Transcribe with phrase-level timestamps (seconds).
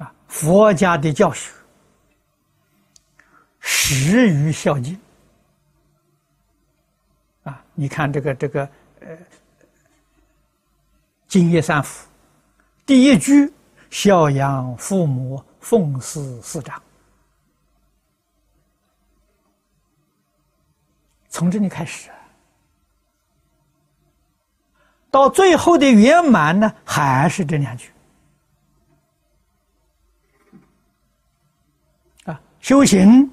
[0.00, 1.52] 啊，佛家的教学
[3.60, 4.98] 始于孝敬。
[7.42, 8.68] 啊，你看这个这个
[9.00, 9.16] 呃，
[11.28, 12.06] 《敬业三福》
[12.86, 13.52] 第一句
[13.90, 16.82] “孝养父母，奉事师长”，
[21.28, 22.10] 从这里开始，
[25.10, 27.90] 到最后的圆满呢，还是这两句。
[32.60, 33.30] 修行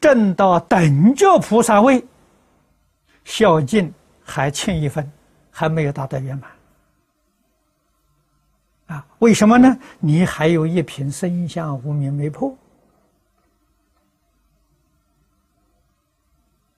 [0.00, 2.04] 正到等觉菩萨位。
[3.24, 3.92] 孝敬
[4.24, 5.08] 还欠一分，
[5.50, 6.50] 还没有达到圆满
[8.86, 9.06] 啊？
[9.18, 9.78] 为什么呢？
[10.00, 12.56] 你还有一品生相无名没破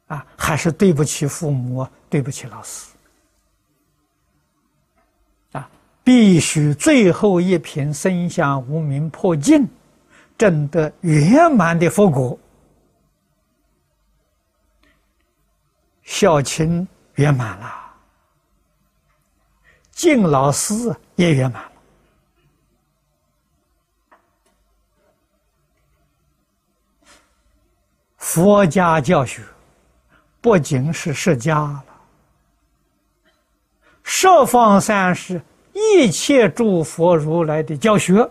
[0.09, 0.27] 啊？
[0.37, 2.91] 还是对不起父母，对不起老师
[5.53, 5.71] 啊！
[6.05, 9.67] 必须最后一品生相无名破尽，
[10.37, 12.39] 证得圆满的佛果。
[16.03, 17.95] 孝亲圆满了，
[19.91, 20.75] 敬老师
[21.17, 21.73] 也圆满了。
[28.17, 29.43] 佛家教学
[30.41, 31.85] 不仅是释家了，
[34.03, 35.41] 十方三世
[35.73, 38.29] 一切诸佛如来的教学。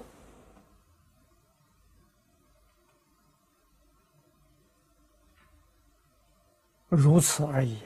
[6.91, 7.79] 如此而已。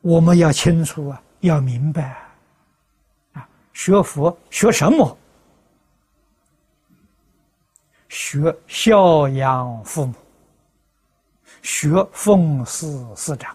[0.00, 2.16] 我们要清楚啊，要明白
[3.34, 5.18] 啊，学佛学什么？
[8.08, 10.14] 学孝养父母，
[11.60, 13.54] 学奉事师长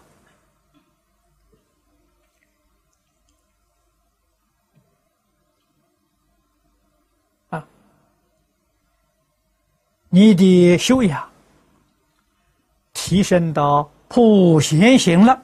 [7.48, 7.66] 啊，
[10.08, 11.31] 你的修养。
[13.12, 15.42] 提升到普贤行了。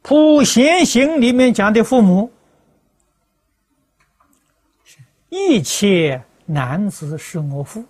[0.00, 2.30] 普贤行里面讲的父母，
[5.28, 7.84] 一切男子是我父，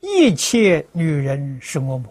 [0.00, 2.08] 一切女人是我母。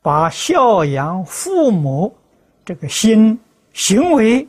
[0.00, 2.16] 把孝养父母
[2.64, 3.38] 这个心
[3.74, 4.48] 行为。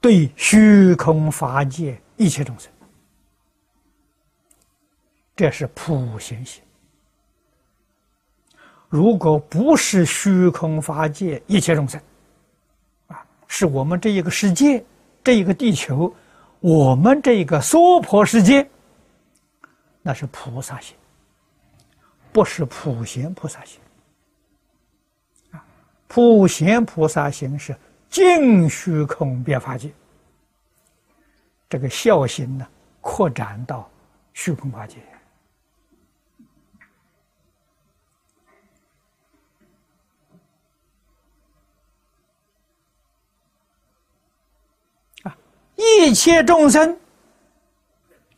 [0.00, 2.72] 对虚空法界一切众生，
[5.36, 6.62] 这是普贤行。
[8.88, 12.00] 如果不是虚空法界一切众生，
[13.08, 14.82] 啊，是我们这一个世界，
[15.22, 16.12] 这一个地球，
[16.60, 18.66] 我们这一个娑婆世界，
[20.00, 20.96] 那是菩萨行，
[22.32, 23.78] 不是普贤菩萨行。
[25.50, 25.62] 啊，
[26.08, 27.76] 普贤菩萨行是。
[28.10, 29.88] 净虚空变法界，
[31.68, 32.66] 这个孝心呢，
[33.00, 33.88] 扩展到
[34.34, 34.96] 虚空法界
[45.22, 45.38] 啊！
[45.76, 46.98] 一切众生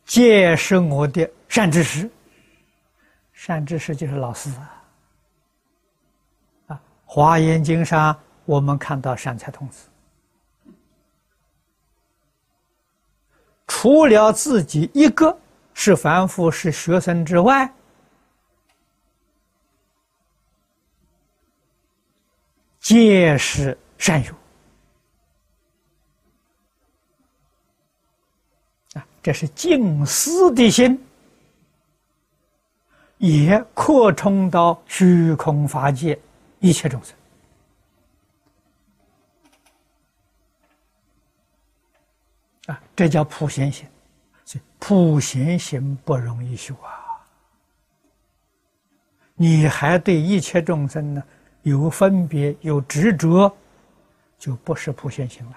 [0.05, 2.11] 皆是我的善知识，
[3.33, 4.85] 善知识就是老师啊！
[6.67, 8.15] 啊，《华严经》上。
[8.45, 9.89] 我们看到善财童子，
[13.67, 15.39] 除了自己一个
[15.75, 17.73] 是凡夫是学生之外，
[22.81, 24.35] 皆是善友
[28.95, 29.07] 啊！
[29.23, 31.01] 这是敬思的心，
[33.19, 36.19] 也扩充到虚空法界
[36.59, 37.15] 一切众生。
[42.67, 43.87] 啊，这叫普贤行，
[44.45, 47.19] 所以普贤行不容易修啊！
[49.35, 51.23] 你还对一切众生呢
[51.63, 53.53] 有分别、有执着，
[54.39, 55.57] 就不是普贤行了。